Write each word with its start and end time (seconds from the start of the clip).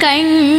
cánh 0.00 0.49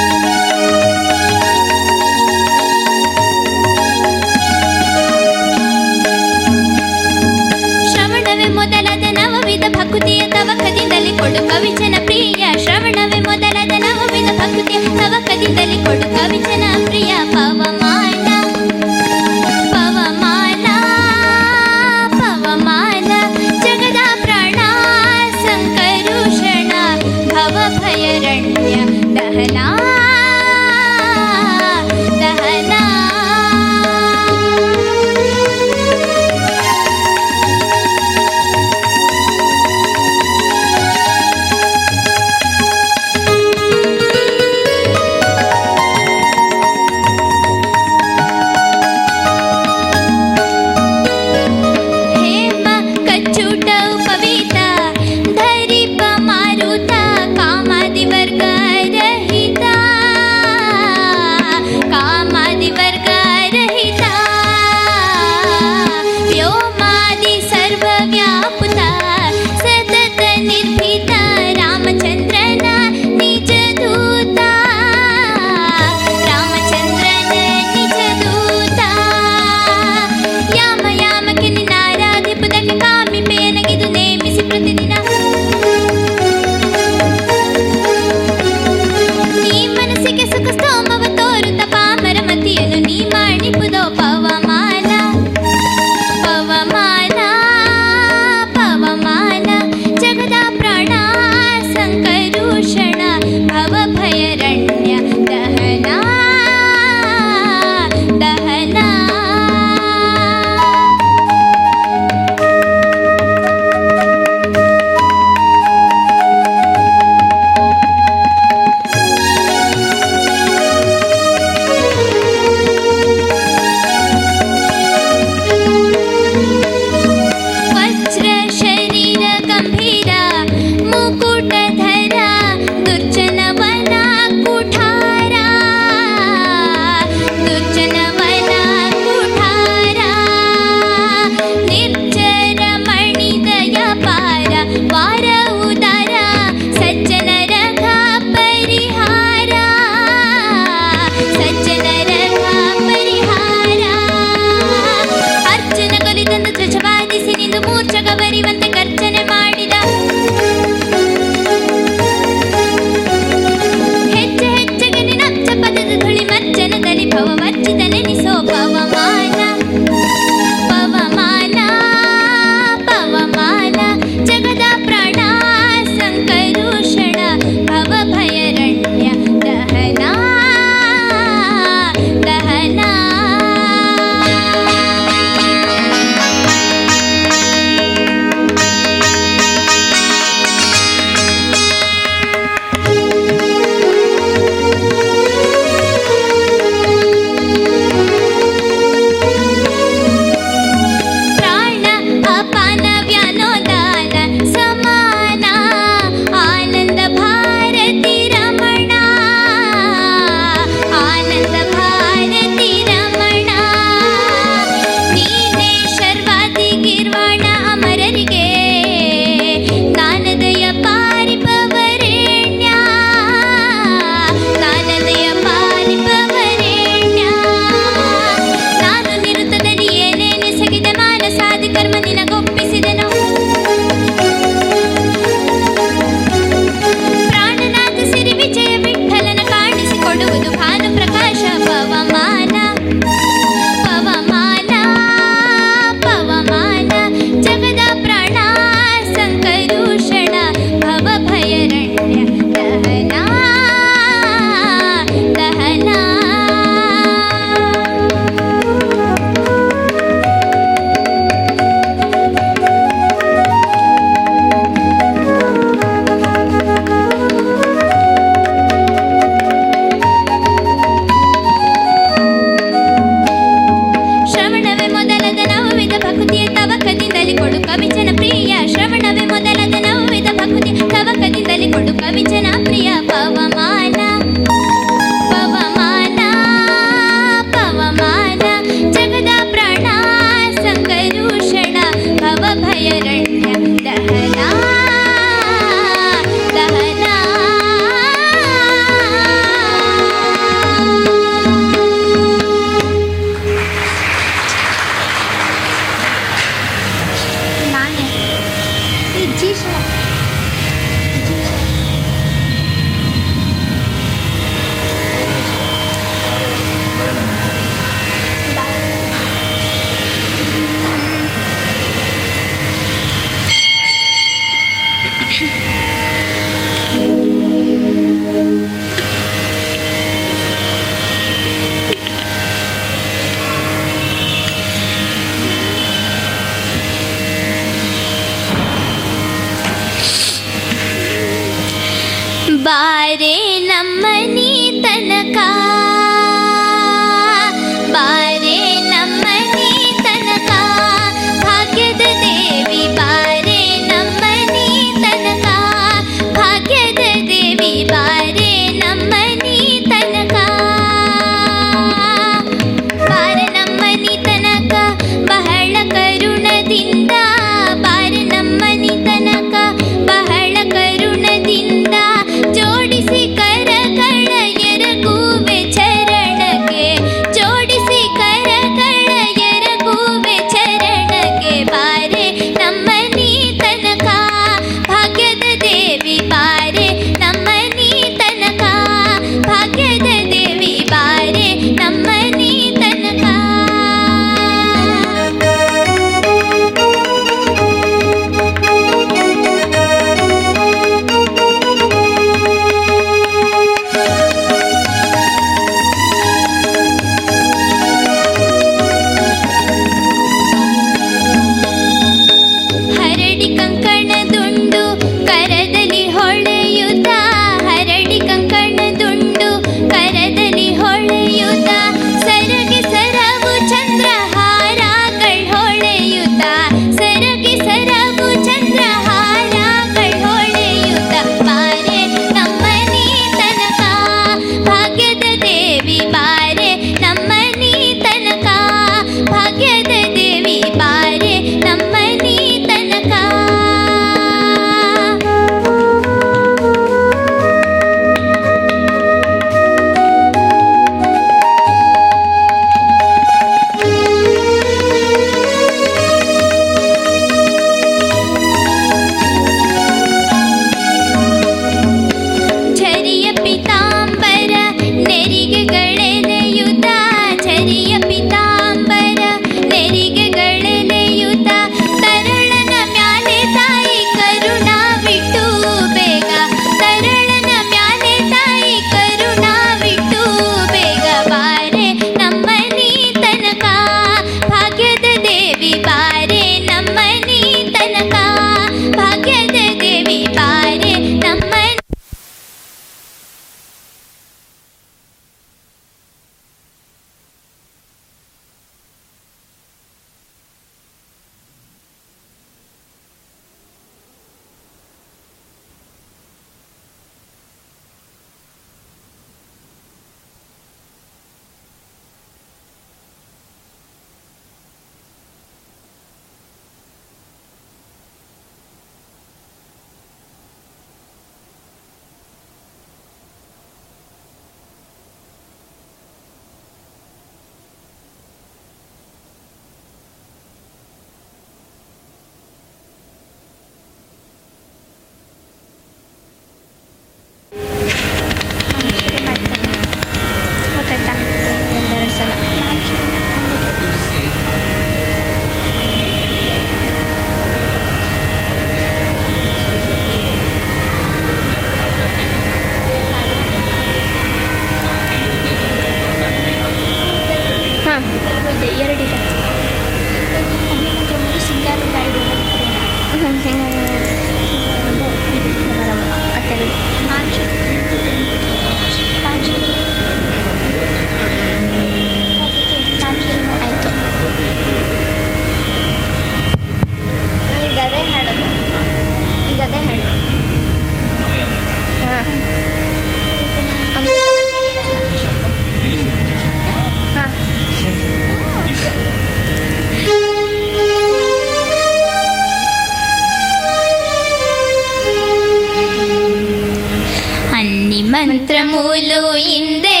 అన్ని 597.56 598.00
మంత్రములు 598.02 599.22
ఇందే 599.36 600.00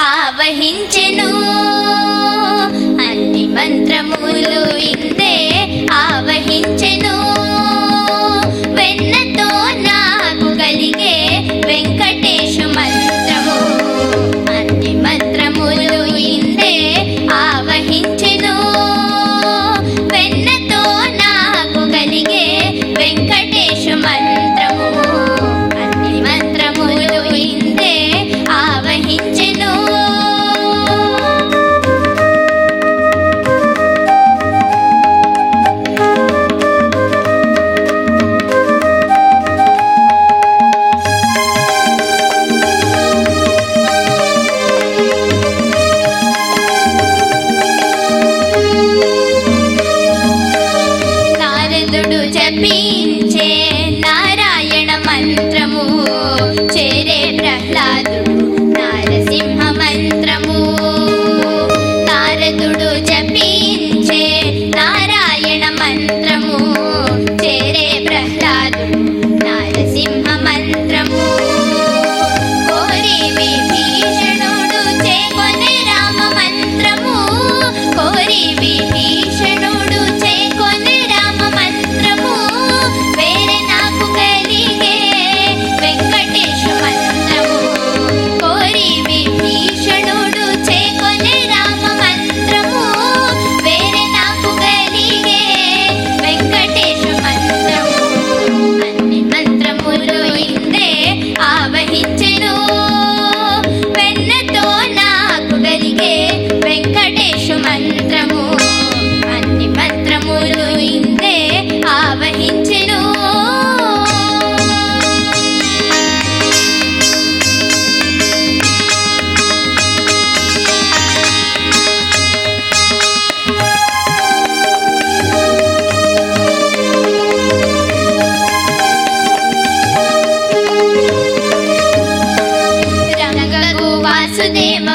ఆవహించెను. 0.00 1.28
అన్ని 3.06 3.44
మంత్రములు 3.56 4.58
ఇందే 4.90 5.34
ఆవహించెను. 5.92 6.85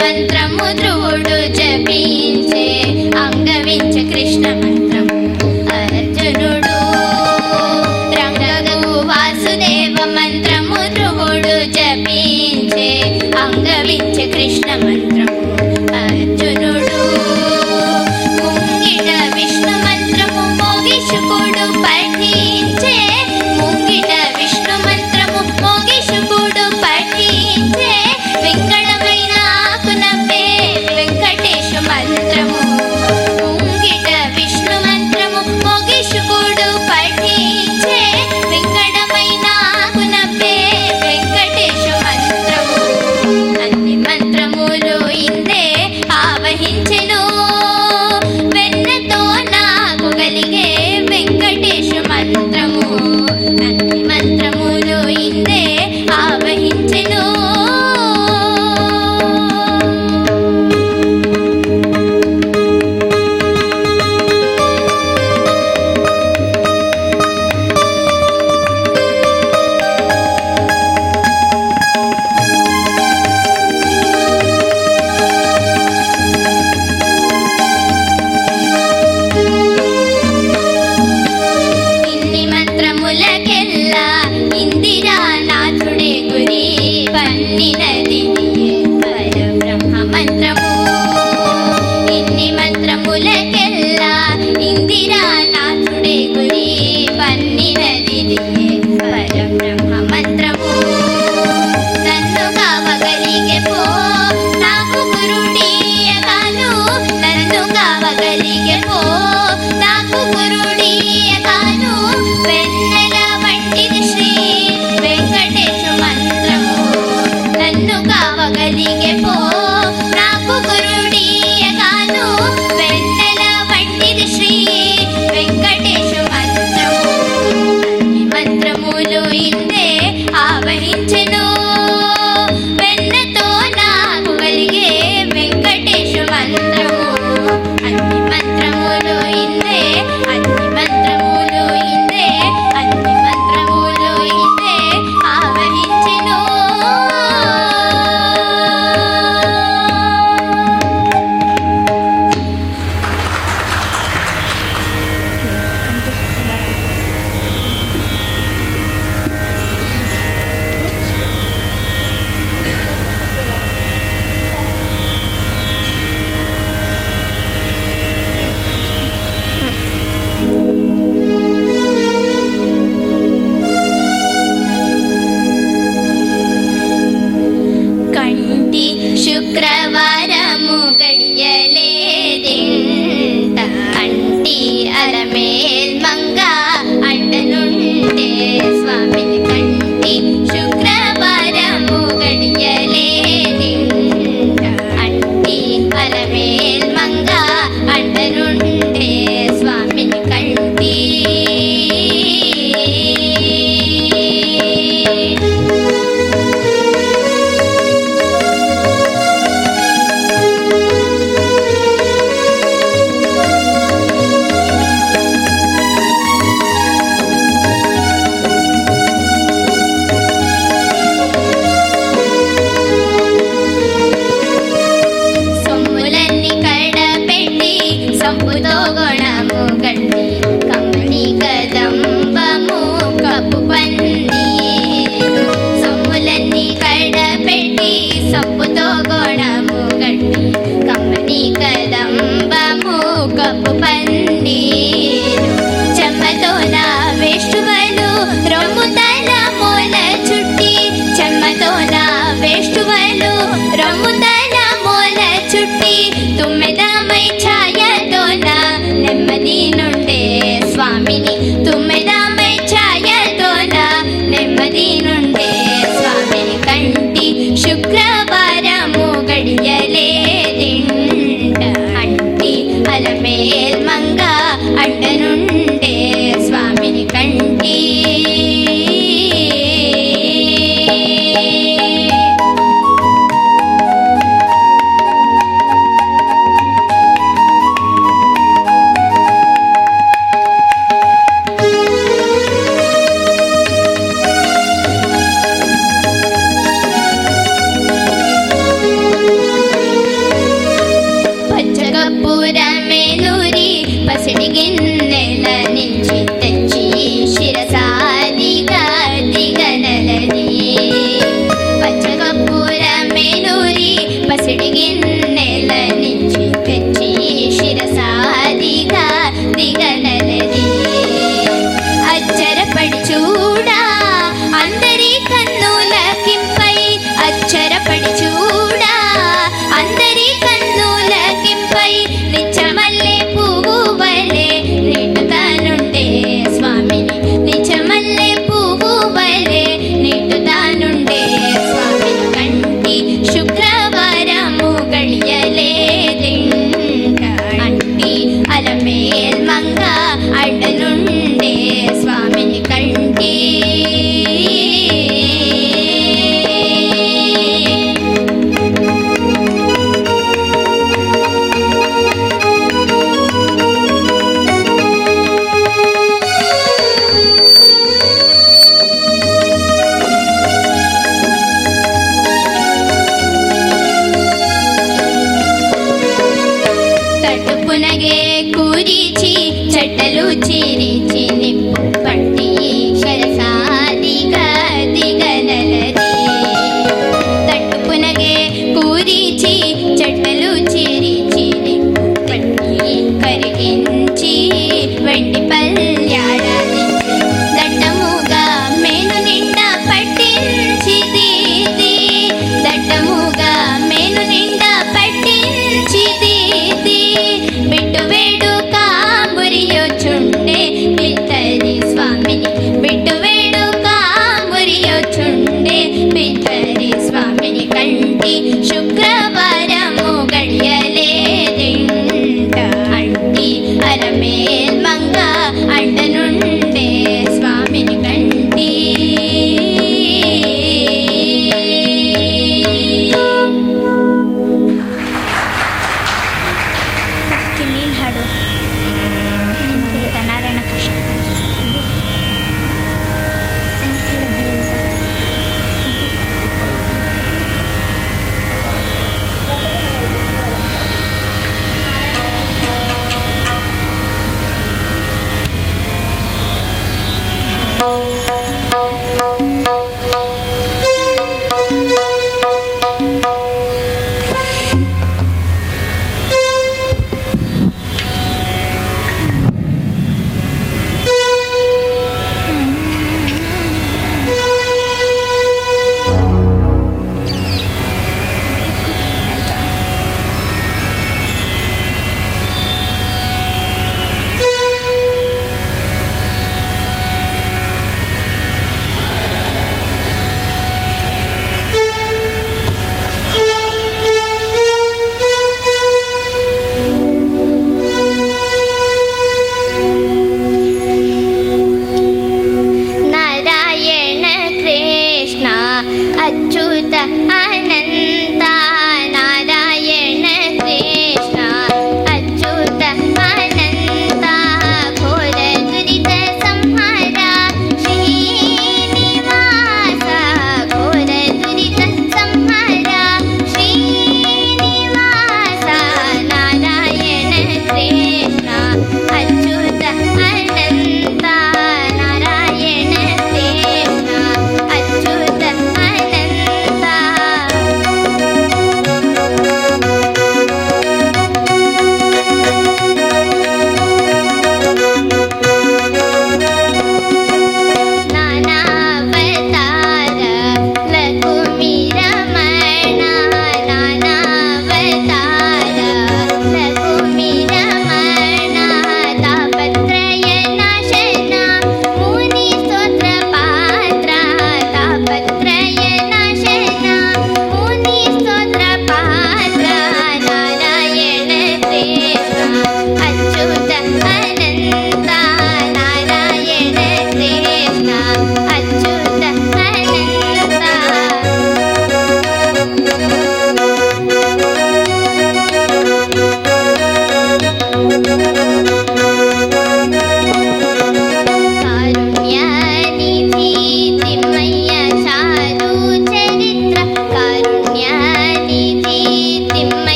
मन्त्रमु 0.00 0.68
द्रोडु 0.80 1.38
जपे 1.58 2.00
अङ्गम 3.24 3.66
कृष्णमन्त्र 4.12 4.81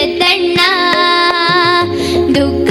ಕೆಟ್ಟದಣ್ಣ 0.00 0.60
ದುಗ್ಗಾಣಿ 2.34 2.69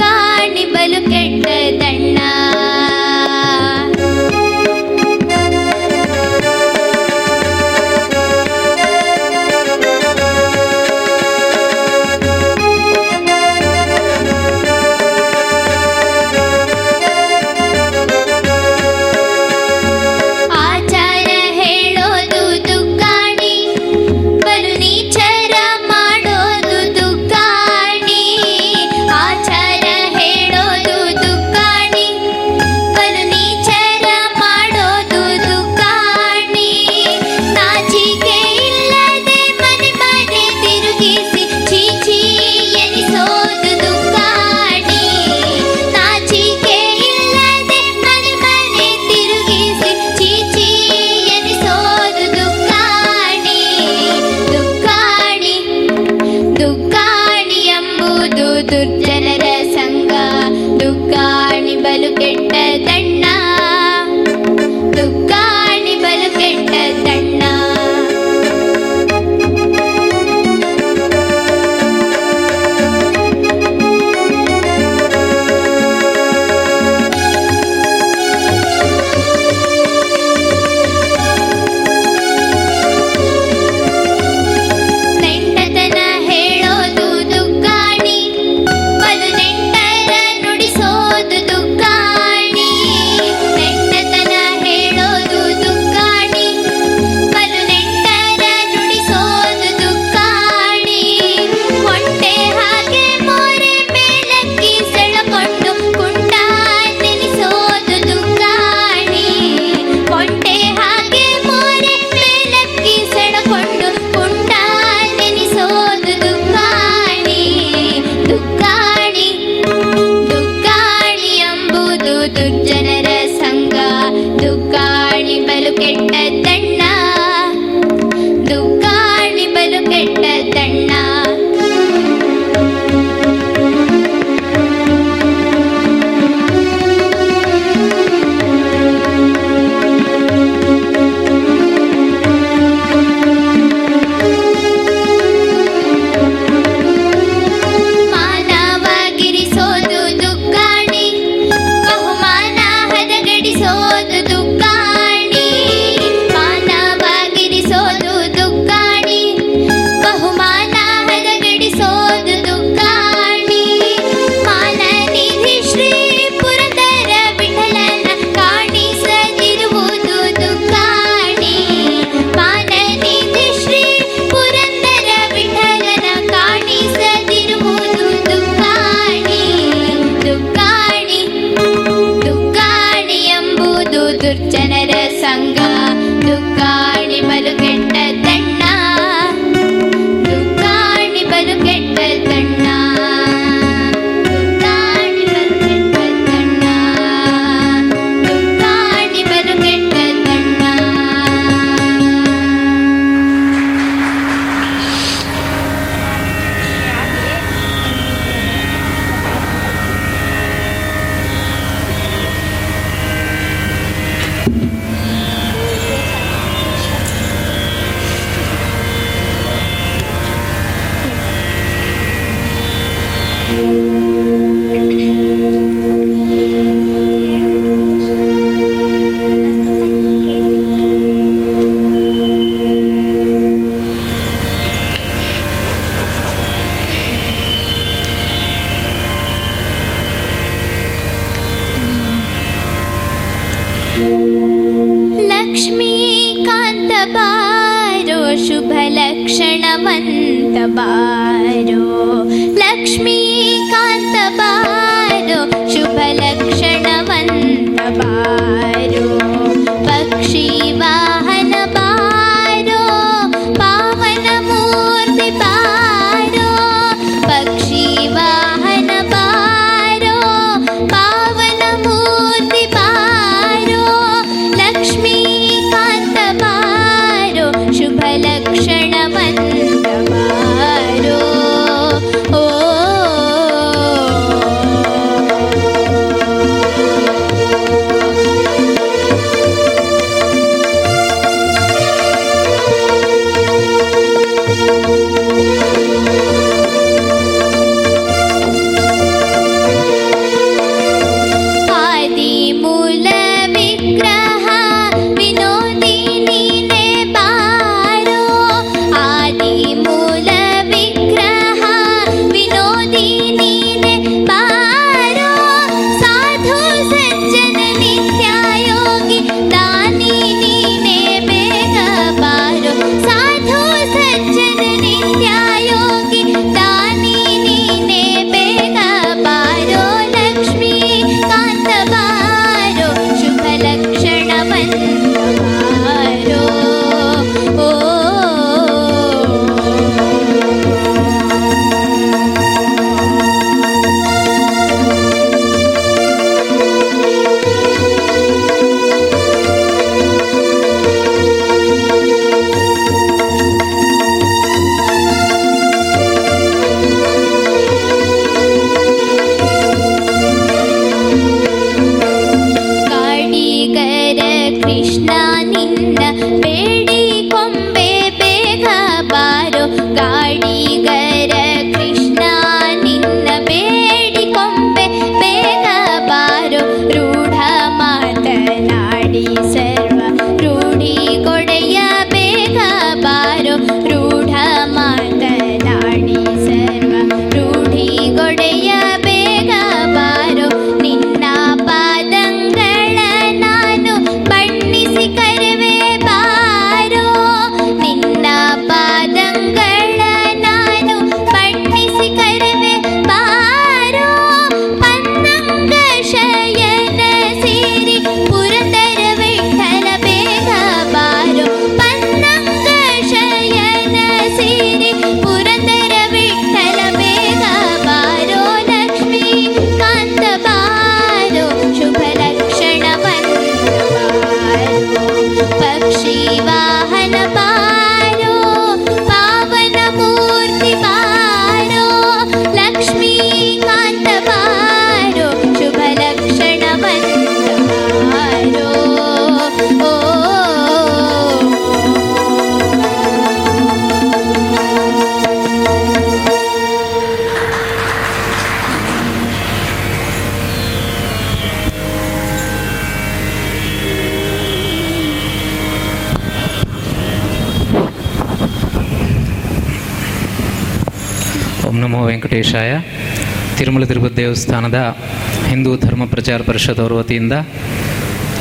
ಪ್ರಚಾರ 466.64 466.92
ವತಿಯಿಂದ 466.92 467.32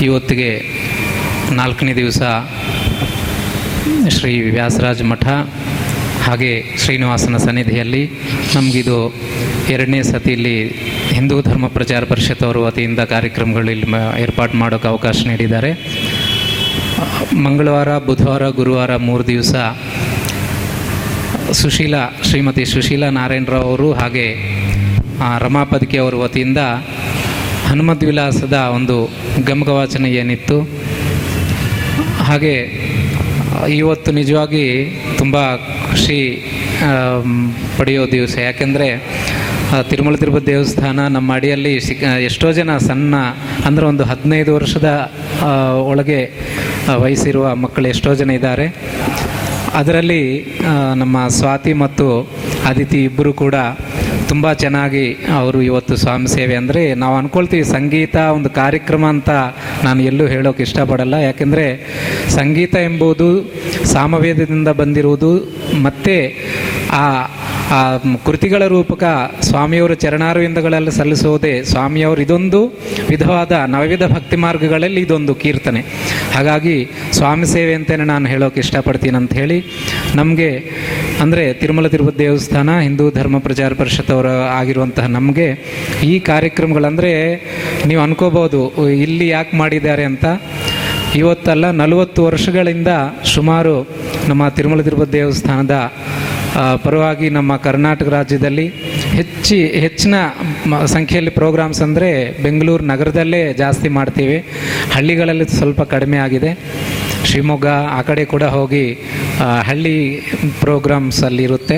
ಇವತ್ತಿಗೆ 0.02 0.50
ನಾಲ್ಕನೇ 1.52 1.94
ದಿವಸ 1.94 2.22
ಶ್ರೀ 4.10 4.42
ವ್ಯಾಸರಾಜ 4.42 5.02
ಮಠ 5.02 5.26
ಹಾಗೆ 6.24 6.64
ಶ್ರೀನಿವಾಸನ 6.78 7.38
ಸನ್ನಿಧಿಯಲ್ಲಿ 7.38 8.02
ನಮಗಿದು 8.56 8.98
ಎರಡನೇ 9.70 10.04
ಸತಿಯಲ್ಲಿ 10.04 10.68
ಹಿಂದೂ 11.10 11.42
ಧರ್ಮ 11.42 11.68
ಪ್ರಚಾರ 11.68 12.04
ಪರಿಷತ್ 12.04 12.44
ಅವರ 12.44 12.58
ವತಿಯಿಂದ 12.58 13.00
ಕಾರ್ಯಕ್ರಮಗಳು 13.00 13.72
ಇಲ್ಲಿ 13.72 14.22
ಏರ್ಪಾಡು 14.22 14.58
ಮಾಡೋಕೆ 14.58 14.88
ಅವಕಾಶ 14.88 15.16
ನೀಡಿದ್ದಾರೆ. 15.28 15.72
ಮಂಗಳವಾರ, 17.44 17.98
ಬುಧವಾರ, 17.98 18.50
ಗುರುವಾರ 18.50 18.96
ಮೂರು 18.96 19.28
ದಿವಸ 19.28 19.54
ಸುಶೀಲಾ 21.52 22.02
ಶ್ರೀಮತಿ 22.30 22.66
ಸುಶೀಲಾ 22.66 23.10
ನಾರಾಯಣರಾವ್ 23.10 23.64
ಅವರು 23.64 23.94
ಹಾಗೆ 23.94 24.28
ರಮಾಪದಿಕೆ 25.38 25.98
ರಮಾ 25.98 26.06
ಅವರ 26.06 26.16
ವತಿಯಿಂದ 26.16 26.58
ಹನುಮದ್ 27.70 28.04
ವಿಲಾಸದ 28.10 28.58
ಒಂದು 28.76 28.96
ಗಮಕವಾಚನ 29.48 30.06
ಏನಿತ್ತು? 30.20 30.56
ಹಾಗೆ, 32.28 32.54
ಇವತ್ತು 33.80 34.10
ನಿಜವಾಗಿ 34.20 34.64
ತುಂಬ 35.20 35.36
ಖುಷಿ 35.90 36.18
ಪಡೆಯೋ 37.78 38.04
ದಿವಸ. 38.16 38.34
ಯಾಕೆಂದರೆ 38.48 38.88
ತಿರುಮಲ 39.90 40.16
ತಿರುಪತಿ 40.22 40.48
ದೇವಸ್ಥಾನ 40.52 41.00
ನಮ್ಮ 41.16 41.36
ಅಡಿಯಲ್ಲಿ 41.38 41.74
ಸಿಕ್ 41.88 42.04
ಎಷ್ಟೋ 42.30 42.50
ಜನ 42.60 42.78
ಸಣ್ಣ, 42.88 43.16
ಅಂದರೆ 43.68 43.86
ಒಂದು 43.92 44.06
ಹದಿನೈದು 44.12 44.52
ವರ್ಷದ 44.58 44.90
ಒಳಗೆ 45.92 46.20
ವಯಸ್ಸಿರುವ 47.04 47.48
ಮಕ್ಕಳು 47.66 47.90
ಎಷ್ಟೋ 47.96 48.14
ಜನ 48.22 48.32
ಇದ್ದಾರೆ. 48.40 48.68
ಅದರಲ್ಲಿ 49.82 50.24
ನಮ್ಮ 51.02 51.18
ಸ್ವಾತಿ 51.40 51.74
ಮತ್ತು 51.84 52.08
ಅದಿತಿ 52.72 53.02
ಇಬ್ಬರು 53.10 53.34
ಕೂಡ 53.44 53.56
ತುಂಬ 54.30 54.54
ಚೆನ್ನಾಗಿ 54.54 55.06
ಅವರು 55.14 55.62
ಇವತ್ತು 55.62 55.96
ಸ್ವಾಮಿ 55.96 56.28
ಸೇವೆ 56.28 56.56
ಅಂದರೆ 56.56 56.94
ನಾವು 56.94 57.16
ಅಂದ್ಕೊಳ್ತೀವಿ 57.16 57.64
ಸಂಗೀತ 57.64 58.16
ಒಂದು 58.16 58.50
ಕಾರ್ಯಕ್ರಮ 58.50 59.06
ಅಂತ 59.06 59.30
ನಾನು 59.84 60.04
ಎಲ್ಲೂ 60.04 60.28
ಹೇಳೋಕೆ 60.28 60.64
ಇಷ್ಟಪಡಲ್ಲ. 60.64 61.14
ಯಾಕೆಂದರೆ 61.14 61.66
ಸಂಗೀತ 62.30 62.76
ಎಂಬುದು 62.76 63.28
ಸಾಮವೇದದಿಂದ 63.86 64.68
ಬಂದಿರುವುದು 64.68 65.32
ಮತ್ತು 65.84 66.16
ಆ 66.92 67.06
ಆ 67.78 67.80
ಕೃತಿಗಳ 68.26 68.64
ರೂಪಕ 68.68 69.04
ಸ್ವಾಮಿಯವರ 69.48 69.94
ಚರಣಾರವಿಂದಗಳಲ್ಲಿ 69.94 70.92
ಸಲ್ಲಿಸುವುದೇ 70.92 71.52
ಸ್ವಾಮಿಯವರು 71.72 72.22
ಇದೊಂದು 72.22 72.60
ವಿಧವಾದ 73.10 73.52
ನವವಿಧ 73.74 74.04
ಭಕ್ತಿ 74.14 74.36
ಮಾರ್ಗಗಳಲ್ಲಿ 74.36 75.02
ಇದೊಂದು 75.02 75.34
ಕೀರ್ತನೆ. 75.36 75.82
ಹಾಗಾಗಿ 76.36 76.76
ಸ್ವಾಮಿ 77.18 77.46
ಸೇವೆ 77.46 77.74
ಅಂತಲೇ 77.74 78.06
ನಾನು 78.14 78.28
ಹೇಳೋಕೆ 78.28 78.60
ಇಷ್ಟಪಡ್ತೀನಿ 78.60 79.18
ಅಂತ 79.18 79.34
ಹೇಳಿ 79.34 79.58
ನಮಗೆ 80.16 80.50
ಅಂದರೆ 81.22 81.54
ತಿರುಮಲ 81.54 81.88
ತಿರುಪತಿ 81.88 82.20
ದೇವಸ್ಥಾನ 82.20 82.80
ಹಿಂದೂ 82.80 83.12
ಧರ್ಮ 83.12 83.40
ಪ್ರಚಾರ 83.40 83.74
ಪರಿಷತ್ 83.74 84.12
ಅವರು 84.12 84.34
ಆಗಿರುವಂತಹ 84.60 85.08
ನಮಗೆ 85.18 85.48
ಈ 86.04 86.20
ಕಾರ್ಯಕ್ರಮಗಳಂದರೆ 86.32 87.14
ನೀವು 87.86 88.02
ಅನ್ಕೋಬೋದು 88.02 88.62
ಇಲ್ಲಿ 89.06 89.28
ಯಾಕೆ 89.28 89.58
ಮಾಡಿದ್ದಾರೆ 89.58 90.04
ಅಂತ. 90.04 90.26
ಇವತ್ತಲ್ಲ 91.18 91.66
ನಲವತ್ತು 91.72 92.24
ವರ್ಷಗಳಿಂದ 92.26 92.92
ಸುಮಾರು 93.36 93.76
ನಮ್ಮ 94.30 94.44
ತಿರುಮಲ 94.58 94.82
ತಿರುಪತಿ 94.82 95.14
ದೇವಸ್ಥಾನದ 95.14 95.76
ಪರವಾಗಿ 96.84 97.30
ನಮ್ಮ 97.30 97.52
ಕರ್ನಾಟಕ 97.56 98.08
ರಾಜ್ಯದಲ್ಲಿ 98.10 98.66
ಹೆಚ್ಚಿ, 99.18 99.58
ಹೆಚ್ಚಿನ 99.84 100.16
ಸಂಖ್ಯೆಯಲ್ಲಿ 100.86 101.32
ಪ್ರೋಗ್ರಾಮ್ಸ್ 101.32 101.82
ಅಂದರೆ 101.82 102.10
ಬೆಂಗಳೂರು 102.44 102.84
ನಗರದಲ್ಲೇ 102.84 103.54
ಜಾಸ್ತಿ 103.54 103.90
ಮಾಡ್ತೀವಿ. 103.90 104.38
ಹಳ್ಳಿಗಳಲ್ಲಿ 104.96 105.46
ಸ್ವಲ್ಪ 105.58 105.82
ಕಡಿಮೆ 105.94 106.18
ಆಗಿದೆ. 106.18 106.52
ಶಿವಮೊಗ್ಗ 107.30 107.68
ಆ 107.98 108.02
ಕಡೆ 108.10 108.26
ಕೂಡ 108.26 108.44
ಹೋಗಿ 108.44 108.86
ಹಳ್ಳಿ 109.70 109.96
ಪ್ರೋಗ್ರಾಮ್ಸ್ 110.62 111.24
ಅಲ್ಲಿ 111.24 111.44
ಇರುತ್ತೆ 111.44 111.78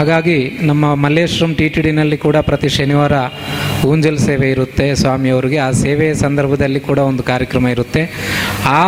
ಹಾಗಾಗಿ 0.00 0.36
ನಮ್ಮ 0.68 0.84
ಮಲ್ಲೇಶ್ವರಂ 1.04 1.50
ಟಿ 1.56 1.66
ಟಿ 1.72 1.80
ಡಿನಲ್ಲಿ 1.86 2.16
ಕೂಡ 2.24 2.36
ಪ್ರತಿ 2.46 2.68
ಶನಿವಾರ 2.76 3.14
ಊಂಜಲ್ 3.88 4.20
ಸೇವೆ 4.26 4.46
ಇರುತ್ತೆ 4.54 4.86
ಸ್ವಾಮಿಯವರಿಗೆ. 5.00 5.58
ಆ 5.64 5.66
ಸೇವೆಯ 5.82 6.12
ಸಂದರ್ಭದಲ್ಲಿ 6.22 6.80
ಕೂಡ 6.86 6.98
ಒಂದು 7.10 7.22
ಕಾರ್ಯಕ್ರಮ 7.30 7.66
ಇರುತ್ತೆ. 7.74 8.02
ಆ 8.80 8.84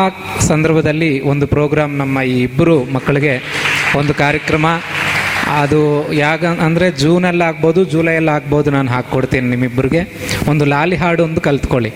ಸಂದರ್ಭದಲ್ಲಿ 0.51 1.11
ಒಂದು 1.33 1.47
ಪ್ರೋಗ್ರಾಮ್ 1.55 1.95
ನಮ್ಮ 2.03 2.23
ಈ 2.33 2.37
ಇಬ್ಬರು 2.49 2.77
ಮಕ್ಕಳಿಗೆ 2.97 3.35
ಒಂದು 4.01 4.15
ಕಾರ್ಯಕ್ರಮ. 4.23 4.67
ಅದು 5.63 5.81
ಯಾಗ 6.25 6.45
ಅಂದರೆ 6.67 6.89
ಜೂನಲ್ಲಿ 7.03 7.45
ಆಗ್ಬೋದು 7.51 7.83
ಜುಲೈಯಲ್ಲಿ 7.95 8.33
ಆಗ್ಬೋದು 8.37 8.71
ನಾನು 8.79 8.91
ಹಾಕ್ಕೊಡ್ತೀನಿ 8.97 9.49
ನಿಮ್ಮಿಬ್ಬರಿಗೆ. 9.55 10.03
ಒಂದು 10.53 10.67
ಲಾಲಿ 10.75 10.99
ಹಾಡು 11.05 11.25
ಒಂದು 11.29 11.43
ಕಲ್ತ್ಕೊಳ್ಳಿ. 11.49 11.93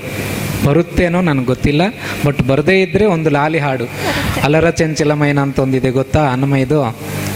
ಬರುತ್ತೇನೋ 0.65 1.21
ನನಗೆ 1.21 1.45
ಗೊತ್ತಿಲ್ಲ 1.45 1.83
ಬಟ್ 2.27 2.43
ಬರದೇ 2.43 2.83
ಇದ್ದರೆ 2.83 3.05
ಒಂದು 3.05 3.31
ಲಾಲಿ 3.31 3.59
ಹಾಡು. 3.59 3.85
ಅಲರ 4.43 4.71
ಚಂಚಲಮಯನ 4.71 5.41
ಅಂತ 5.41 5.59
ಒಂದಿದೆ 5.59 5.91
ಗೊತ್ತಾ? 5.91 6.21
ಅನ್ನಮಯದು 6.33 6.83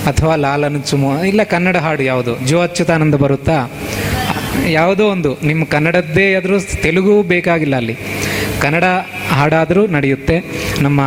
ಅಥವಾ 0.06 0.36
ಲಾಲನ 0.36 0.80
ಚುಮು, 0.80 1.24
ಇಲ್ಲ 1.24 1.42
ಕನ್ನಡ 1.42 1.76
ಹಾಡು 1.76 2.02
ಯಾವುದು? 2.02 2.46
ಜೋ 2.46 2.60
ಅಚ್ಯುತಾನಂದ 2.60 3.14
ಬರುತ್ತಾ? 3.14 3.70
ಯಾವುದೋ 4.68 5.08
ಒಂದು, 5.08 5.38
ನಿಮ್ಮ 5.44 5.64
ಕನ್ನಡದ್ದೇ 5.64 6.34
ಆದರೂ 6.34 6.60
ತೆಲುಗು 6.60 7.22
ಬೇಕಾಗಿಲ್ಲ 7.22 7.76
ಅಲ್ಲಿ. 7.76 7.96
ಕನ್ನಡ 8.60 8.84
ಹಾಡಾದರೂ 9.30 9.86
ನಡೆಯುತ್ತೆ. 9.86 10.44
ನಮ್ಮ 10.80 11.00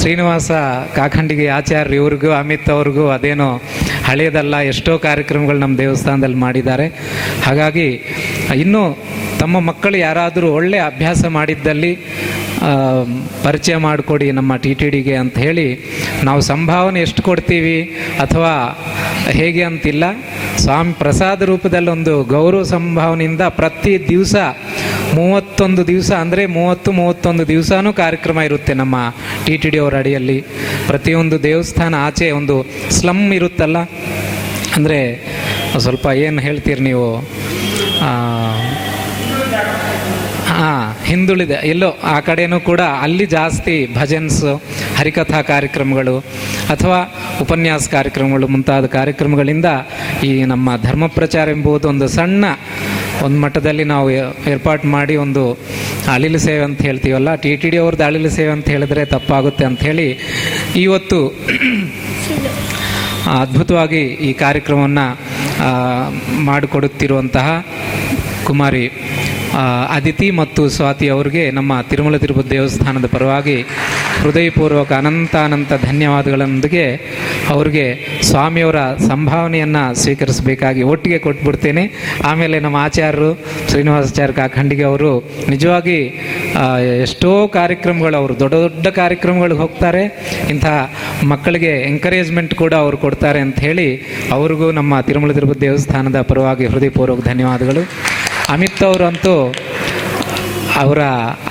ಶ್ರೀನಿವಾಸ 0.00 0.50
ಕಾಖಂಡಿಗೆ 0.96 1.48
ಆಚಾರ್ಯ 1.48 1.96
ಇವ್ರಿಗೂ, 1.96 2.30
ಅಮಿತ್ 2.32 2.70
ಅವ್ರಿಗೂ 2.70 3.08
ಅದೇನೋ 3.08 3.48
ಹಳೆಯದಲ್ಲ, 4.04 4.56
ಎಷ್ಟೋ 4.56 4.98
ಕಾರ್ಯಕ್ರಮಗಳು 4.98 5.58
ನಮ್ಮ 5.58 5.78
ದೇವಸ್ಥಾನದಲ್ಲಿ 5.78 6.36
ಮಾಡಿದ್ದಾರೆ. 6.36 6.86
ಹಾಗಾಗಿ, 7.44 7.88
ಇನ್ನೂ 8.56 8.98
ತಮ್ಮ 9.38 9.60
ಮಕ್ಕಳು 9.60 9.96
ಯಾರಾದರೂ 9.96 10.48
ಒಳ್ಳೆಯ 10.54 10.80
ಅಭ್ಯಾಸ 10.80 11.24
ಮಾಡಿದ್ದಲ್ಲಿ 11.24 11.92
ಪರಿಚಯ 13.42 13.76
ಮಾಡಿಕೊಡಿ 13.76 14.30
ನಮ್ಮ 14.30 14.56
ಟಿ 14.56 14.74
ಟಿ 14.74 14.90
ಡಿಗೆ 14.90 15.16
ಅಂತ 15.16 15.38
ಹೇಳಿ 15.38 15.66
ನಾವು 16.24 16.40
ಸಂಭಾವನೆ 16.40 17.00
ಎಷ್ಟು 17.00 17.22
ಕೊಡ್ತೀವಿ 17.22 17.76
ಅಥವಾ 18.20 18.52
ಹೇಗೆ 19.30 19.62
ಅಂತಿಲ್ಲ? 19.62 20.04
ಸ್ವಾಮಿ 20.58 20.92
ಪ್ರಸಾದ 20.92 21.42
ರೂಪದಲ್ಲಿ 21.42 21.90
ಒಂದು 21.90 22.24
ಗೌರವ 22.24 22.62
ಸಂಭಾವನೆಯಿಂದ 22.62 23.40
ಪ್ರತಿ 23.40 24.08
ದಿವಸ 24.08 24.36
ಮೂವತ್ತೊಂದು 25.14 25.86
ದಿವಸ 25.86 26.12
ಅಂದರೆ 26.12 26.46
ಮೂವತ್ತು 26.46 26.92
ಮೂವತ್ತೊಂದು 26.92 27.48
ದಿವಸನೂ 27.48 27.92
ಕಾರ್ಯಕ್ರಮ 27.92 28.38
ಇರುತ್ತೆ 28.40 28.74
ನಮ್ಮ 28.74 28.96
ಟಿ 29.44 29.56
ಟಿ 29.56 29.70
ಡಿ 29.70 29.78
ಅವರ 29.78 29.94
ಅಡಿಯಲ್ಲಿ. 29.98 30.38
ಪ್ರತಿಯೊಂದು 30.86 31.42
ದೇವಸ್ಥಾನ 31.42 31.94
ಆಚೆ 32.06 32.30
ಒಂದು 32.30 32.56
ಸ್ಲಮ್ 32.90 33.32
ಇರುತ್ತಲ್ಲ? 33.32 33.78
ಅಂದರೆ 34.76 35.00
ಸ್ವಲ್ಪ 35.78 36.06
ಏನು 36.06 36.40
ಹೇಳ್ತೀರಿ 36.40 36.80
ನೀವು? 36.80 37.08
ಹಾಂ 40.58 40.86
ಹಿಂದುಳಿದ. 41.08 41.54
ಎಲ್ಲೋ, 41.72 41.88
ಆ 42.12 42.14
ಕಡೆಯೂ 42.28 42.58
ಕೂಡ 42.68 42.82
ಅಲ್ಲಿ 43.04 43.26
ಜಾಸ್ತಿ 43.36 43.74
ಭಜನ್ಸ್, 43.98 44.44
ಹರಿಕಥಾ 44.98 45.40
ಕಾರ್ಯಕ್ರಮಗಳು 45.52 46.14
ಅಥವಾ 46.74 46.98
ಉಪನ್ಯಾಸ 47.44 47.84
ಕಾರ್ಯಕ್ರಮಗಳು 47.96 48.46
ಮುಂತಾದ 48.54 48.86
ಕಾರ್ಯಕ್ರಮಗಳಿಂದ 48.98 49.68
ಈ 50.28 50.30
ನಮ್ಮ 50.52 50.76
ಧರ್ಮ 50.86 51.06
ಪ್ರಚಾರ 51.18 51.48
ಎಂಬುದು 51.56 51.88
ಒಂದು 51.92 52.08
ಸಣ್ಣ 52.16 52.44
ಒಂದು 53.26 53.38
ಮಟ್ಟದಲ್ಲಿ 53.44 53.84
ನಾವು 53.92 54.08
ಏರ್ಪಾಟ್ 54.52 54.84
ಮಾಡಿ 54.96 55.14
ಒಂದು 55.24 55.44
ಅಳಿಲು 56.14 56.40
ಸೇವೆ 56.46 56.62
ಅಂತ 56.68 56.80
ಹೇಳ್ತೀವಲ್ಲ, 56.88 57.30
ಟಿ 57.42 57.50
ಟಿ 57.62 57.70
ಡಿ 57.72 57.78
ಅವ್ರದ್ದು 57.84 58.04
ಅಳಿಲು 58.08 58.30
ಸೇವೆ 58.38 58.52
ಅಂತ 58.56 58.68
ಹೇಳಿದ್ರೆ 58.74 59.02
ತಪ್ಪಾಗುತ್ತೆ 59.14 59.64
ಅಂತ 59.70 59.80
ಹೇಳಿ 59.88 60.08
ಇವತ್ತು 60.84 61.18
ಅದ್ಭುತವಾಗಿ 63.40 64.02
ಈ 64.28 64.32
ಕಾರ್ಯಕ್ರಮವನ್ನು 64.44 65.06
ಮಾಡಿಕೊಡುತ್ತಿರುವಂತಹ 66.48 67.48
ಕುಮಾರಿ 68.48 68.84
ಅದಿತಿ 69.96 70.26
ಮತ್ತು 70.38 70.62
ಸ್ವಾತಿ 70.74 71.06
ಅವರಿಗೆ 71.14 71.44
ನಮ್ಮ 71.58 71.72
ತಿರುಮಲ 71.90 72.16
ತಿರುಪತಿ 72.22 72.50
ದೇವಸ್ಥಾನದ 72.50 73.06
ಪರವಾಗಿ 73.12 73.56
ಹೃದಯಪೂರ್ವಕ 74.22 74.92
ಅನಂತ 75.00 75.34
ಅನಂತ 75.46 75.72
ಧನ್ಯವಾದಗಳೊಂದಿಗೆ 75.88 76.84
ಅವರಿಗೆ 77.54 77.84
ಸ್ವಾಮಿಯವರ 78.28 78.80
ಸಂಭಾವನೆಯನ್ನು 79.10 79.82
ಸ್ವೀಕರಿಸಬೇಕಾಗಿ 80.02 80.82
ಒಟ್ಟಿಗೆ 80.92 81.18
ಕೊಟ್ಬಿಡ್ತೇನೆ. 81.26 81.84
ಆಮೇಲೆ 82.30 82.56
ನಮ್ಮ 82.66 82.76
ಆಚಾರ್ಯರು 82.86 83.30
ಶ್ರೀನಿವಾಸಾಚಾರ್ಯ 83.70 84.36
ಕಾಖಂಡಿಗೆ 84.40 84.84
ಅವರು 84.90 85.12
ನಿಜವಾಗಿ 85.54 85.98
ಎಷ್ಟೋ 87.06 87.32
ಕಾರ್ಯಕ್ರಮಗಳು, 87.58 88.16
ಅವರು 88.22 88.34
ದೊಡ್ಡ 88.42 88.54
ದೊಡ್ಡ 88.64 88.86
ಕಾರ್ಯಕ್ರಮಗಳಿಗೆ 89.00 89.60
ಹೋಗ್ತಾರೆ. 89.64 90.04
ಇಂತಹ 90.54 90.76
ಮಕ್ಕಳಿಗೆ 91.32 91.72
ಎಂಕರೇಜ್ಮೆಂಟ್ 91.92 92.54
ಕೂಡ 92.62 92.74
ಅವರು 92.84 92.98
ಕೊಡ್ತಾರೆ 93.06 93.42
ಅಂತ 93.46 93.58
ಹೇಳಿ, 93.68 93.88
ಅವ್ರಿಗೂ 94.38 94.68
ನಮ್ಮ 94.80 95.00
ತಿರುಮಲ 95.08 95.32
ತಿರುಪತಿ 95.38 95.62
ದೇವಸ್ಥಾನದ 95.66 96.20
ಪರವಾಗಿ 96.30 96.66
ಹೃದಯಪೂರ್ವಕ 96.74 97.22
ಧನ್ಯವಾದಗಳು. 97.32 97.84
ಅವರಂತೂ 98.82 99.54
ಅವರ 100.76 100.98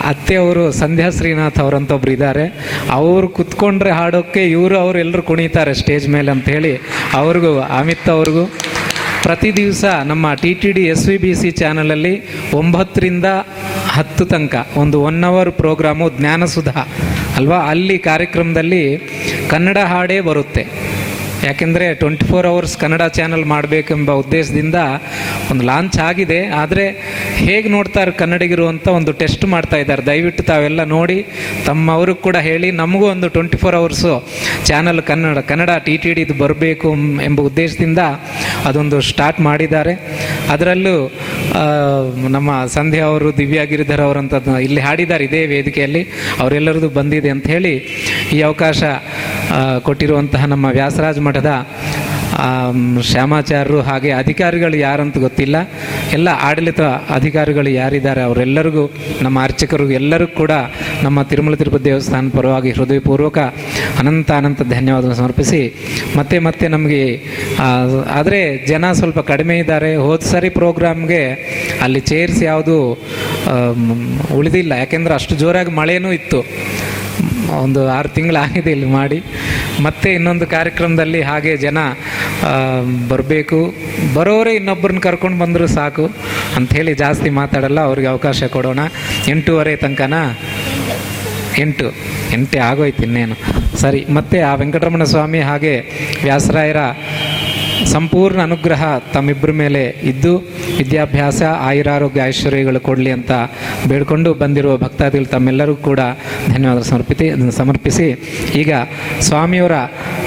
ಅತ್ತೆಯವರು 0.03 0.71
ಸಂಧ್ಯಾ 0.71 1.09
ಶ್ರೀನಾಥ್ 1.09 1.59
ಅವರಂತ 1.59 1.91
ಒಬ್ರು 1.91 2.11
ಇದ್ದಾರೆ. 2.11 2.45
ಅವರು 2.91 3.27
ಕುತ್ಕೊಂಡ್ರೆ 3.27 3.91
ಹಾಡೋಕ್ಕೆ 3.91 4.43
ಇವರು 4.43 4.77
ಅವರು 4.77 4.99
ಎಲ್ಲರೂ 4.99 5.21
ಕುಣಿತಾರೆ 5.21 5.73
ಸ್ಟೇಜ್ 5.73 6.09
ಮೇಲೆ 6.09 6.31
ಅಂತ 6.31 6.49
ಹೇಳಿ 6.49 6.81
ಅವ್ರಿಗೂ, 7.13 7.59
ಅಮಿತ್ 7.59 8.09
ಅವ್ರಿಗೂ. 8.09 8.45
ಪ್ರತಿ 9.23 9.55
ದಿವಸ 9.55 9.85
ನಮ್ಮ 10.05 10.33
T 10.33 10.53
T 10.53 10.71
D 10.71 10.83
S 10.85 11.07
V 11.07 11.17
B 11.17 11.35
C 11.35 11.51
ಚಾನಲಲ್ಲಿ 11.51 12.13
ಒಂಬತ್ತರಿಂದ 12.53 13.25
ಹತ್ತು 13.87 14.25
ತನಕ 14.25 14.67
ಒಂದು 14.77 15.01
ಒನ್ 15.01 15.23
ಅವರ್ 15.23 15.51
ಪ್ರೋಗ್ರಾಮು 15.51 16.09
ಜ್ಞಾನಸುಧಾ 16.09 16.87
ಅಲ್ವಾ? 17.35 17.57
ಅಲ್ಲಿ 17.69 17.99
ಕಾರ್ಯಕ್ರಮದಲ್ಲಿ 17.99 18.97
ಕನ್ನಡ 19.49 19.77
ಹಾಡೇ 19.77 20.21
ಬರುತ್ತೆ. 20.21 20.63
ಯಾಕೆಂದರೆ 21.45 21.85
twenty 22.01 22.25
four 22.29 22.47
hours 22.51 22.73
Kannada 22.81 23.03
channel 23.17 23.45
ಮಾಡಬೇಕೆಂಬ 23.51 24.11
ಉದ್ದೇಶದಿಂದ 24.21 24.77
ಒಂದು 25.51 25.63
ಲಾಂಚ್ 25.69 25.97
ಆಗಿದೆ. 26.07 26.39
ಆದರೆ 26.61 26.85
ಹೇಗೆ 27.47 27.67
ನೋಡ್ತಾರೆ 27.75 28.11
ಕನ್ನಡಿಗರು 28.21 28.65
ಅಂತ 28.73 28.87
ಒಂದು 28.99 29.11
ಟೆಸ್ಟ್ 29.21 29.45
ಮಾಡ್ತಾ 29.53 29.77
ಇದ್ದಾರೆ. 29.83 30.03
ದಯವಿಟ್ಟು 30.09 30.43
ತಾವೆಲ್ಲ 30.51 30.81
ನೋಡಿ, 30.95 31.17
ತಮ್ಮವ್ರಿಗೆ 31.67 32.21
ಕೂಡ 32.27 32.37
ಹೇಳಿ, 32.49 32.69
ನಮಗೂ 32.81 33.05
ಒಂದು 33.15 33.29
twenty 33.35 33.59
four 33.61 33.77
hours 33.81 34.13
channel 34.69 35.01
Kannada 35.09 35.43
Kannada 35.51 35.71
T 35.85 35.95
T 36.03 36.11
ಡಿದು 36.19 36.35
ಬರಬೇಕು 36.43 36.89
ಎಂಬ 37.27 37.39
ಉದ್ದೇಶದಿಂದ 37.49 38.01
ಅದೊಂದು 38.69 38.99
ಸ್ಟಾರ್ಟ್ 39.11 39.39
ಮಾಡಿದ್ದಾರೆ. 39.49 39.95
ಅದರಲ್ಲೂ 40.55 40.95
ನಮ್ಮ 42.35 42.51
ಸಂಧ್ಯಾ 42.77 43.05
ಅವರು, 43.11 43.29
ದಿವ್ಯಾ 43.41 43.63
ಗಿರಿಧರ್ 43.71 44.03
ಅವರಂಥದ್ದು 44.07 44.53
ಇಲ್ಲಿ 44.67 44.81
ಹಾಡಿದ್ದಾರೆ 44.87 45.25
ಇದೇ 45.29 45.41
ವೇದಿಕೆಯಲ್ಲಿ. 45.53 46.03
ಅವರೆಲ್ಲರದು 46.41 46.89
ಬಂದಿದೆ 46.99 47.29
ಅಂತ 47.35 47.47
ಹೇಳಿ 47.55 47.73
ಈ 48.35 48.39
ಅವಕಾಶ 48.49 48.83
ಕೊಟ್ಟಿರುವಂತಹ 49.87 50.45
ನಮ್ಮ 50.53 50.65
ವ್ಯಾಸರಾಜ 50.77 51.19
ಮಠದ 51.27 51.51
ಶ್ಯಾಮಾಚಾರ್ಯರು 53.09 53.79
ಹಾಗೆ 53.87 54.09
ಅಧಿಕಾರಿಗಳು 54.21 54.75
ಯಾರಂತ 54.77 55.17
ಗೊತ್ತಿಲ್ಲ. 55.25 55.57
ಎಲ್ಲ 56.17 56.29
ಆಡಳಿತ 56.47 56.81
ಅಧಿಕಾರಿಗಳು 57.17 57.69
ಯಾರಿದ್ದಾರೆ 57.77 58.21
ಅವರೆಲ್ಲರಿಗೂ, 58.27 58.83
ನಮ್ಮ 59.25 59.37
ಅರ್ಚಕರಿಗೂ 59.47 59.93
ಎಲ್ಲರಿಗೂ 59.99 60.33
ಕೂಡ 60.41 60.53
ನಮ್ಮ 61.05 61.23
ತಿರುಮಲ 61.29 61.55
ತಿರುಪತಿ 61.61 61.85
ದೇವಸ್ಥಾನ 61.89 62.29
ಪರವಾಗಿ 62.37 62.71
ಹೃದಯಪೂರ್ವಕ 62.77 63.39
ಅನಂತ 64.01 64.29
ಅನಂತ 64.39 64.61
ಧನ್ಯವಾದವನ್ನು 64.75 65.19
ಸಮರ್ಪಿಸಿ, 65.21 65.61
ಮತ್ತೆ 66.19 66.39
ಮತ್ತೆ 66.47 66.67
ನಮಗೆ 66.75 67.01
ಆದರೆ 68.19 68.41
ಜನ 68.71 68.91
ಸ್ವಲ್ಪ 68.99 69.19
ಕಡಿಮೆ 69.31 69.57
ಇದ್ದಾರೆ. 69.63 69.91
ಹೋದ 70.05 70.21
ಸರಿ 70.33 70.51
ಪ್ರೋಗ್ರಾಮ್ಗೆ 70.59 71.23
ಅಲ್ಲಿ 71.85 72.01
ಚೇರ್ಸ್ 72.11 72.41
ಯಾವುದು 72.51 72.77
ಉಳಿದಿಲ್ಲ. 74.39 74.71
ಯಾಕೆಂದ್ರೆ 74.83 75.15
ಅಷ್ಟು 75.19 75.35
ಜೋರಾಗಿ 75.43 75.73
ಮಳೆಯೂ 75.79 76.11
ಇತ್ತು. 76.19 76.41
ಒಂದು 77.51 77.89
ಆರು 77.89 78.09
ತಿಂಗಳಾಗಿದೆ 78.09 78.71
ಇಲ್ಲಿ 78.71 78.85
ಮಾಡಿ. 78.85 79.23
ಮತ್ತೆ 79.81 80.13
ಇನ್ನೊಂದು 80.13 80.47
ಕಾರ್ಯಕ್ರಮದಲ್ಲಿ 80.47 81.21
ಹಾಗೆ 81.21 81.57
ಜನ 81.57 81.77
ಬರಬೇಕು. 83.07 83.73
ಬರೋರೇ 84.13 84.53
ಇನ್ನೊಬ್ಬರನ್ನ 84.53 84.99
ಕರ್ಕೊಂಡು 84.99 85.39
ಬಂದರೂ 85.39 85.67
ಸಾಕು. 85.67 86.05
ಅಂಥೇಳಿ 86.55 86.93
ಜಾಸ್ತಿ 86.93 87.29
ಮಾತಾಡಲ್ಲ, 87.29 87.79
ಅವ್ರಿಗೆ 87.79 88.07
ಅವಕಾಶ 88.07 88.43
ಕೊಡೋಣ. 88.43 88.79
ಎಂಟೂವರೆ 89.27 89.75
ತನಕನಾ? 89.75 90.37
ಎಂಟು. 91.57 91.93
ಎಂಟೇ 92.33 92.59
ಆಗೋಯ್ತು 92.59 93.03
ಇನ್ನೇನು. 93.03 93.35
ಸರಿ, 93.77 94.05
ಮತ್ತೆ 94.09 94.41
ಆ 94.41 94.55
ವೆಂಕಟರಮಣ 94.55 95.03
ಸ್ವಾಮಿ 95.03 95.39
ಹಾಗೆ 95.39 95.75
ವ್ಯಾಸರಾಯರ 96.23 96.77
ಸಂಪೂರ್ಣ 97.91 98.41
ಅನುಗ್ರಹ 98.41 98.97
ತಮ್ಮಿಬ್ಬರ 99.13 99.51
ಮೇಲೆ 99.51 99.83
ಇದ್ದು, 100.03 100.37
ವಿದ್ಯಾಭ್ಯಾಸ, 100.77 101.41
ಆಯುರಾರೋಗ್ಯ 101.43 102.21
ಐಶ್ವರ್ಯಗಳು 102.25 102.79
ಕೊಡಲಿ 102.79 103.11
ಅಂತ 103.11 103.31
ಬೇಡಿಕೊಂಡು 103.87 104.33
ಬಂದಿರುವ 104.33 104.77
ಭಕ್ತಾದಿಗಳು 104.77 105.25
ತಮ್ಮೆಲ್ಲರಿಗೂ 105.25 105.75
ಕೂಡ 105.75 105.99
ಧನ್ಯವಾದ 106.47 106.81
ಸಮರ್ಪಿಸಿ 106.81 107.51
ಸಮರ್ಪಿಸಿ. 107.51 108.07
ಈಗ 108.55 108.73
ಸ್ವಾಮಿಯವರ 109.19 109.71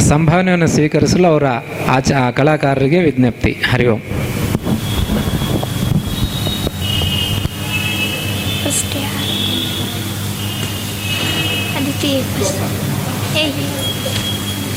ಸಂಭಾವನೆಯನ್ನು 0.01 0.66
ಸ್ವೀಕರಿಸಲು 0.66 1.28
ಅವರ 1.28 1.45
ಆಚ, 1.89 2.12
ಕಲಾಕಾರರಿಗೆ 2.12 2.99
ವಿಜ್ಞಪ್ತಿ. 2.99 3.53
ಹರಿ 3.53 3.87
ಓಂ. 3.87 4.01
ಫಸ್ಟ್ 8.65 8.97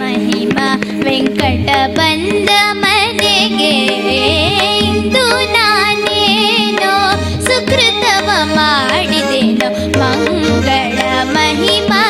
ಮಹಿಮಾ 0.00 0.66
ವೆಂಕಟ 1.04 1.68
ಬಂದ 1.96 2.50
ಮನೆಗೆ 2.82 3.74
ಇಂದು 4.82 5.24
महिमा 5.56 6.94
ಸುಕೃತವ 7.46 8.28
सुकृतमो 8.56 8.82
ಮಂಗಳ 10.00 10.98
ಮಹಿಮಾ 11.32 12.02